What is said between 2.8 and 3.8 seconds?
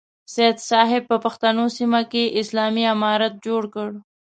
امارت جوړ